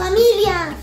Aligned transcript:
a 0.00 0.08
sus 0.08 0.08
familias. 0.08 0.74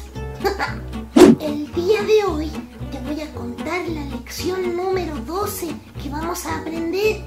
El 1.40 1.72
día 1.74 2.04
de 2.04 2.24
hoy 2.26 2.52
te 2.92 3.00
voy 3.02 3.22
a 3.22 3.34
contar 3.34 3.88
la 3.88 4.06
lección 4.06 4.76
número 4.76 5.16
12 5.26 5.74
que 6.02 6.10
vamos 6.10 6.46
a 6.46 6.60
aprender. 6.60 7.24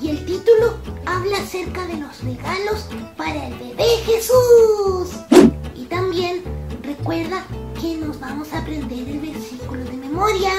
Y 0.00 0.10
el 0.10 0.26
título 0.26 0.76
habla 1.06 1.38
acerca 1.38 1.86
de 1.86 1.96
los 1.96 2.22
regalos 2.22 2.86
para 3.16 3.46
el 3.46 3.54
bebé 3.54 3.84
Jesús. 4.04 5.16
Y 5.74 5.84
también 5.84 6.42
recuerda 6.82 7.44
que 7.80 7.96
nos 7.96 8.20
vamos 8.20 8.52
a 8.52 8.58
aprender 8.58 9.08
el 9.08 9.20
versículo 9.20 9.84
de 9.84 9.96
memoria 9.96 10.52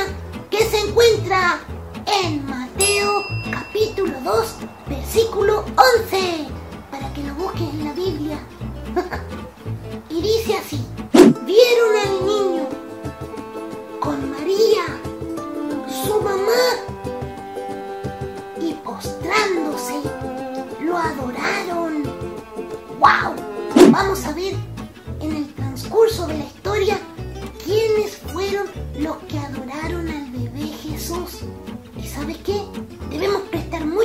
que 0.50 0.64
se 0.64 0.80
encuentra 0.80 1.60
en 2.24 2.46
Mateo 2.46 3.24
capítulo 3.52 4.20
2, 4.24 4.56
versículo 4.88 5.35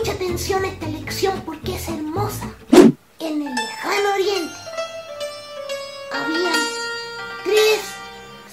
mucha 0.01 0.13
atención 0.13 0.65
a 0.65 0.69
esta 0.69 0.87
lección 0.87 1.43
porque 1.45 1.75
es 1.75 1.87
hermosa. 1.87 2.47
En 3.19 3.47
el 3.47 3.55
lejano 3.55 4.15
oriente 4.15 4.55
había 6.11 6.53
tres 7.45 7.81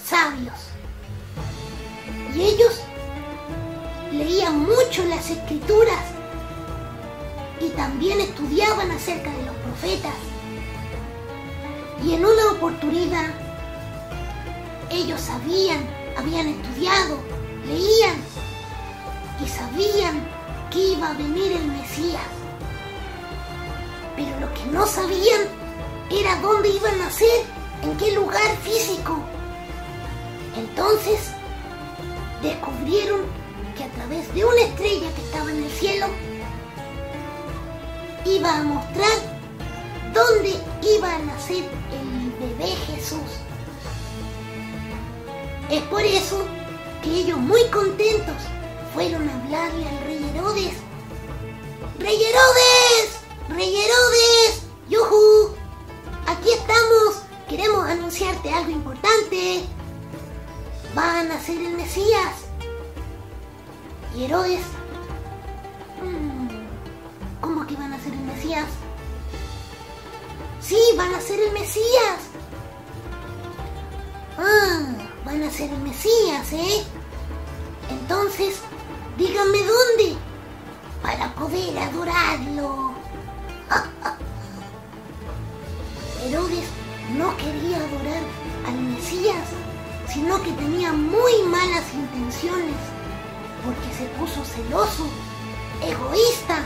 sabios 0.04 0.54
y 2.34 2.42
ellos 2.42 2.80
leían 4.12 4.58
mucho 4.58 5.06
las 5.06 5.30
escrituras 5.30 6.04
y 7.62 7.70
también 7.70 8.20
estudiaban 8.20 8.90
acerca 8.90 9.30
de 9.30 9.46
los 9.46 9.56
profetas. 9.56 10.16
Y 12.04 12.12
en 12.12 12.26
una 12.26 12.52
oportunidad 12.52 13.30
ellos 14.90 15.20
sabían, 15.22 15.80
habían 16.14 16.48
estudiado, 16.48 17.18
leían 17.66 18.16
y 19.42 19.48
sabían 19.48 20.37
que 20.70 20.78
iba 20.78 21.10
a 21.10 21.14
venir 21.14 21.52
el 21.52 21.66
Mesías. 21.68 22.22
Pero 24.16 24.40
lo 24.40 24.52
que 24.54 24.64
no 24.66 24.86
sabían 24.86 25.42
era 26.10 26.36
dónde 26.40 26.68
iba 26.70 26.90
a 26.90 26.96
nacer, 26.96 27.44
en 27.82 27.96
qué 27.96 28.12
lugar 28.12 28.56
físico. 28.62 29.18
Entonces 30.56 31.30
descubrieron 32.42 33.20
que 33.76 33.84
a 33.84 33.88
través 33.90 34.32
de 34.34 34.44
una 34.44 34.60
estrella 34.62 35.14
que 35.14 35.22
estaba 35.22 35.50
en 35.50 35.62
el 35.62 35.70
cielo 35.70 36.06
iba 38.24 38.56
a 38.56 38.62
mostrar 38.62 39.38
dónde 40.12 40.54
iba 40.82 41.14
a 41.14 41.18
nacer 41.20 41.64
el 41.92 42.32
bebé 42.40 42.74
Jesús. 42.86 43.20
Es 45.70 45.82
por 45.82 46.02
eso 46.02 46.44
que 47.02 47.10
ellos 47.10 47.38
muy 47.38 47.62
contentos 47.70 48.36
fueron 48.98 49.28
a 49.28 49.34
hablarle 49.36 49.88
al 49.88 50.00
rey 50.06 50.30
Herodes. 50.34 50.74
¡Rey 52.00 52.20
Herodes! 52.20 53.20
¡Rey 53.48 53.76
Herodes! 53.76 54.62
¡Yuhu! 54.88 55.54
Aquí 56.26 56.50
estamos. 56.50 57.22
Queremos 57.48 57.88
anunciarte 57.88 58.52
algo 58.52 58.72
importante. 58.72 59.62
Va 60.98 61.20
a 61.20 61.22
nacer 61.22 61.58
el 61.58 61.76
Mesías. 61.76 62.34
Y 64.16 64.24
Herodes... 64.24 64.62
mm, 66.02 66.48
¿Cómo 67.40 67.68
que 67.68 67.76
van 67.76 67.92
a 67.92 68.02
ser 68.02 68.12
el 68.12 68.22
Mesías? 68.22 68.66
Sí, 70.60 70.80
van 70.96 71.14
a 71.14 71.20
ser 71.20 71.38
el 71.38 71.52
Mesías. 71.52 72.18
Ah, 74.36 74.80
van 75.24 75.44
a 75.44 75.50
ser 75.52 75.70
el 75.70 75.82
Mesías, 75.82 76.52
¿eh? 76.52 76.82
Entonces, 77.90 78.60
díganme 79.18 79.58
dónde 79.58 80.16
para 81.02 81.34
poder 81.34 81.76
adorarlo. 81.76 82.94
Herodes 86.24 86.68
no 87.16 87.36
quería 87.36 87.78
adorar 87.78 88.22
al 88.66 88.74
Mesías, 88.74 89.44
sino 90.06 90.40
que 90.42 90.52
tenía 90.52 90.92
muy 90.92 91.42
malas 91.48 91.84
intenciones, 91.92 92.76
porque 93.64 93.92
se 93.98 94.04
puso 94.18 94.44
celoso, 94.44 95.06
egoísta, 95.82 96.62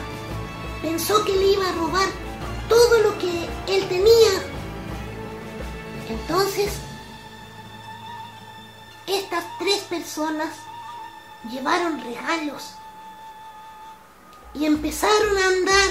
pensó 0.82 1.24
que 1.24 1.32
le 1.32 1.52
iba 1.52 1.68
a 1.68 1.72
robar 1.72 2.08
todo 2.68 2.98
lo 2.98 3.18
que 3.18 3.48
él 3.66 3.88
tenía. 3.88 4.32
Entonces, 6.08 6.72
estas 9.06 9.44
tres 9.58 9.78
personas 9.84 10.50
llevaron 11.50 12.00
regalos 12.00 12.74
y 14.54 14.66
empezaron 14.66 15.38
a 15.38 15.46
andar 15.46 15.90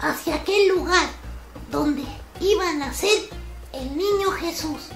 hacia 0.00 0.36
aquel 0.36 0.68
lugar 0.68 1.08
donde 1.70 2.04
iba 2.40 2.68
a 2.68 2.74
nacer 2.74 3.28
el 3.72 3.96
niño 3.96 4.30
Jesús. 4.32 4.88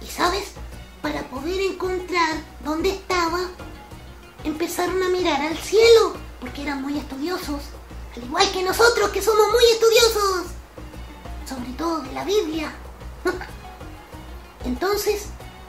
Y 0.00 0.06
sabes, 0.06 0.52
para 1.00 1.22
poder 1.28 1.60
encontrar 1.60 2.36
dónde 2.64 2.90
estaba, 2.90 3.40
empezaron 4.44 5.02
a 5.02 5.08
mirar 5.08 5.40
al 5.40 5.56
cielo, 5.58 6.14
porque 6.40 6.62
eran 6.62 6.82
muy 6.82 6.98
estudiosos, 6.98 7.62
al 8.16 8.24
igual 8.24 8.50
que 8.52 8.62
nosotros 8.62 9.10
que 9.10 9.22
somos 9.22 9.46
muy 9.50 9.64
estudiosos, 9.72 10.52
sobre 11.48 11.72
todo 11.72 12.00
de 12.00 12.12
la 12.12 12.24
Biblia. 12.24 12.72
Entonces, 14.64 15.26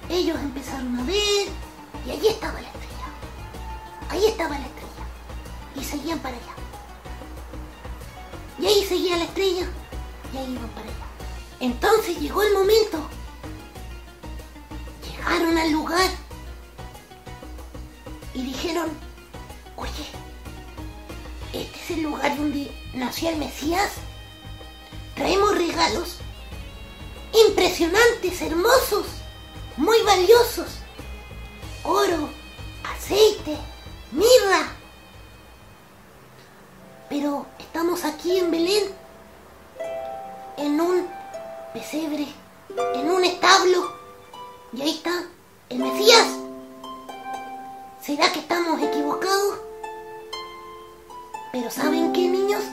ellos 0.10 0.38
empezaron 0.40 1.00
a 1.00 1.04
ver 1.04 1.48
y 2.06 2.12
allí 2.12 2.28
estaba 2.28 2.60
la 2.62 2.68
estrella. 2.68 3.08
Ahí 4.10 4.26
estaba 4.26 4.58
la 4.58 4.66
estrella. 4.66 5.06
Y 5.76 5.84
seguían 5.84 6.20
para 6.20 6.36
allá. 6.36 6.54
Y 8.60 8.66
ahí 8.68 8.86
seguía 8.86 9.18
la 9.18 9.24
estrella 9.24 9.68
y 10.34 10.38
ahí 10.38 10.54
iban 10.54 10.70
para 10.70 10.86
allá. 10.86 11.06
Entonces 11.60 12.20
llegó 12.20 12.44
el 12.44 12.54
momento. 12.54 13.00
Llegaron 15.06 15.58
al 15.58 15.72
lugar 15.72 16.10
y 18.34 18.44
dijeron, 18.44 18.90
oye, 19.78 20.06
este 21.54 21.80
es 21.80 21.92
el 21.92 22.04
lugar 22.04 22.36
donde 22.38 22.72
nació 22.94 23.30
el 23.30 23.38
Mesías. 23.38 23.92
Traemos 25.16 25.56
regalos 25.58 26.18
impresionantes, 27.48 28.42
hermosos, 28.42 29.06
muy 29.78 30.02
valiosos. 30.04 30.83
Oro, 31.84 32.30
aceite, 32.84 33.58
mirra. 34.12 34.70
Pero 37.10 37.46
estamos 37.60 38.06
aquí 38.06 38.40
en 38.40 38.52
Belén, 38.52 38.84
en 40.58 40.80
un 40.80 41.08
pesebre, 41.74 42.28
en 42.96 43.12
un 43.12 43.24
establo, 43.26 43.92
y 44.72 44.82
ahí 44.82 44.92
está 44.92 45.26
el 45.70 45.80
Mesías. 45.80 46.28
¿Será 48.02 48.32
que 48.32 48.40
estamos 48.40 48.82
equivocados? 48.82 49.60
Pero 51.52 51.70
¿saben 51.70 52.14
qué, 52.14 52.28
niños? 52.28 52.64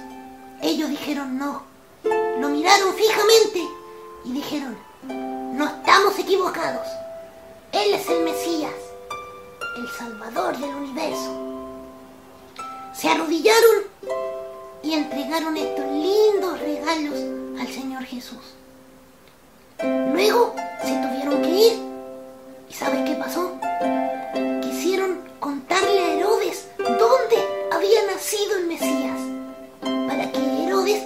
Ellos 0.62 0.88
dijeron 0.88 1.36
no. 1.36 1.62
Lo 2.04 2.48
miraron 2.48 2.94
fijamente 2.94 3.68
y 4.24 4.32
dijeron, 4.32 4.76
no 5.02 5.66
estamos 5.66 6.18
equivocados. 6.18 6.86
Él 7.72 7.94
es 7.94 8.08
el 8.08 8.24
Mesías, 8.24 8.72
el 9.80 9.88
Salvador 9.88 10.58
del 10.58 10.74
universo. 10.74 11.34
Se 12.92 13.08
arrodillaron 13.08 13.84
y 14.82 14.92
entregaron 14.92 15.56
estos 15.56 15.86
lindos 15.86 16.60
regalos 16.60 17.14
al 17.58 17.66
Señor 17.68 18.04
Jesús. 18.04 18.42
Luego 20.12 20.54
se 20.82 20.92
tuvieron 20.96 21.40
que 21.42 21.48
ir. 21.48 21.72
¿Y 22.68 22.74
sabes 22.74 23.08
qué 23.08 23.14
pasó? 23.16 23.52
Quisieron 24.60 25.20
contarle 25.38 25.98
a 25.98 26.14
Herodes 26.14 26.68
dónde 26.76 27.36
había 27.72 28.06
nacido 28.06 28.58
el 28.58 28.66
Mesías, 28.66 29.18
para 29.80 30.30
que 30.30 30.66
Herodes 30.66 31.02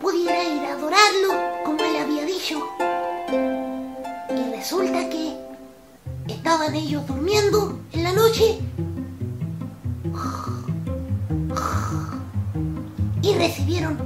pudiera 0.00 0.44
ir 0.44 0.62
a 0.64 0.72
adorarlo 0.72 1.62
como 1.64 1.78
él 1.80 1.96
había 1.96 2.24
dicho. 2.24 2.66
Y 4.30 4.56
resulta 4.56 5.10
que 5.10 5.36
estaban 6.28 6.74
ellos 6.74 7.06
durmiendo 7.06 7.43
y 13.22 13.34
recibieron 13.34 13.96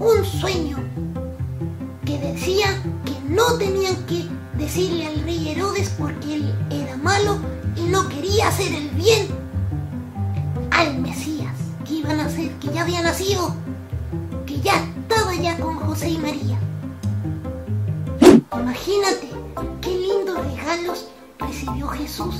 un 0.00 0.24
sueño 0.24 0.78
que 2.06 2.14
que 2.14 2.18
decía 2.18 2.66
que 3.04 3.12
no 3.28 3.58
tenían 3.58 3.96
que 4.06 4.24
decirle 4.56 5.06
al 5.06 5.20
rey 5.22 5.48
Herodes 5.48 5.90
porque 5.98 6.36
él 6.36 6.54
era 6.70 6.96
malo 6.96 7.38
y 7.76 7.82
no 7.82 8.08
quería 8.08 8.48
hacer 8.48 8.72
el 8.72 8.88
bien 8.90 9.26
al 10.70 10.98
Mesías 10.98 11.54
que 11.86 11.94
iban 11.94 12.20
a 12.20 12.26
hacer, 12.26 12.50
que 12.60 12.68
ya 12.68 12.82
había 12.82 13.02
nacido, 13.02 13.54
que 14.46 14.60
ya 14.60 14.76
estaba 14.76 15.34
ya 15.34 15.58
con 15.58 15.76
José 15.76 16.10
y 16.10 16.18
María. 16.18 16.58
Imagínate 18.52 19.30
qué 19.80 19.90
lindos 19.90 20.38
regalos 20.46 21.06
recibió 21.46 21.88
Jesús 21.88 22.34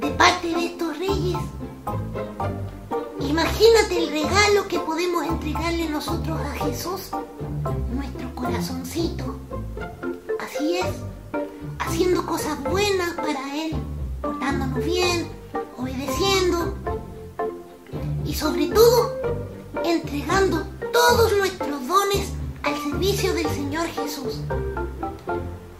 de 0.00 0.10
parte 0.10 0.48
de 0.48 0.66
estos 0.66 0.98
reyes. 0.98 1.38
Imagínate 3.20 3.98
el 3.98 4.10
regalo 4.10 4.66
que 4.68 4.78
podemos 4.80 5.24
entregarle 5.26 5.88
nosotros 5.88 6.40
a 6.40 6.64
Jesús, 6.64 7.10
nuestro 7.94 8.34
corazoncito. 8.34 9.36
Así 10.40 10.78
es, 10.78 10.86
haciendo 11.78 12.24
cosas 12.26 12.62
buenas 12.64 13.14
para 13.14 13.56
Él, 13.56 13.72
portándonos 14.20 14.84
bien, 14.84 15.28
obedeciendo 15.76 16.74
y 18.24 18.34
sobre 18.34 18.66
todo 18.68 19.12
entregando 19.84 20.64
todos 20.92 21.36
nuestros 21.36 21.86
dones 21.86 22.32
al 22.62 22.76
servicio 22.82 23.32
del 23.34 23.48
Señor 23.48 23.86
Jesús. 23.88 24.40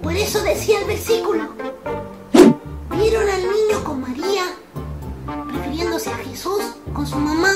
Por 0.02 0.17
eso 0.17 0.43
decía 0.43 0.81
el 0.81 0.87
versículo, 0.87 1.49
vieron 2.91 3.29
al 3.29 3.43
niño 3.43 3.85
con 3.85 4.00
María, 4.00 4.44
refiriéndose 5.52 6.11
a 6.11 6.17
Jesús 6.17 6.62
con 6.94 7.06
su 7.06 7.19
mamá, 7.19 7.52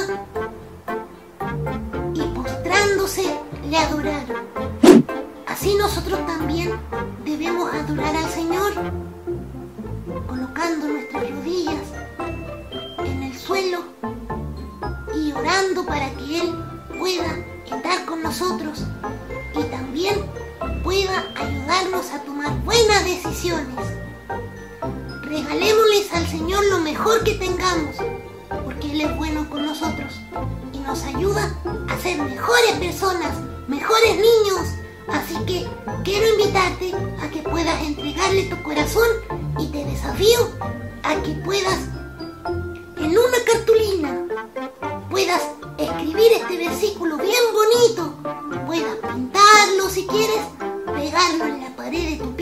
y 2.14 2.20
postrándose 2.34 3.34
le 3.68 3.76
adoraron. 3.78 4.42
Así 5.46 5.74
nosotros 5.76 6.24
también 6.26 6.72
debemos 7.24 7.72
adorar 7.72 8.14
al 8.14 8.28
Señor, 8.28 8.72
colocando 10.26 10.86
nuestras 10.88 11.30
rodillas 11.30 11.82
en 12.98 13.22
el 13.22 13.38
suelo 13.38 13.84
y 15.16 15.32
orando 15.32 15.86
para 15.86 16.10
que 16.16 16.40
Él 16.40 16.54
pueda 16.98 17.36
estar 17.64 18.04
con 18.04 18.22
nosotros 18.22 18.84
y 19.54 19.62
también 19.64 20.14
a 22.12 22.18
tomar 22.24 22.52
buenas 22.64 23.04
decisiones. 23.04 23.74
Regalémosles 25.22 26.12
al 26.12 26.26
Señor 26.26 26.64
lo 26.66 26.78
mejor 26.80 27.24
que 27.24 27.34
tengamos, 27.34 27.96
porque 28.64 28.92
Él 28.92 29.00
es 29.02 29.16
bueno 29.16 29.48
con 29.48 29.64
nosotros 29.64 30.20
y 30.72 30.78
nos 30.78 31.02
ayuda 31.04 31.54
a 31.88 31.98
ser 31.98 32.20
mejores 32.20 32.72
personas, 32.78 33.32
mejores 33.68 34.16
niños. 34.16 34.68
Así 35.08 35.36
que 35.46 35.66
quiero 36.02 36.28
invitarte 36.28 36.92
a 37.22 37.28
que 37.30 37.42
puedas 37.42 37.82
entregarle 37.82 38.44
tu 38.44 38.62
corazón 38.62 39.08
y 39.58 39.66
te 39.68 39.84
desafío 39.84 40.50
a 41.02 41.14
que 41.22 41.30
puedas 41.44 41.78
en 42.96 43.10
una 43.10 43.38
cartulina 43.46 44.24
puedas 45.10 45.42
escribir 45.78 46.32
este 46.32 46.56
versículo 46.56 47.16
bien 47.18 47.42
bonito, 47.52 48.14
puedas 48.66 48.96
pintarlo 49.14 49.88
si 49.88 50.06
quieres, 50.06 50.40
pegarlo 50.92 51.44
en 51.46 51.53
la 51.94 52.33